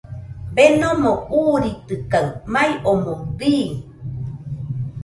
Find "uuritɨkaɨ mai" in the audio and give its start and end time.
1.39-2.71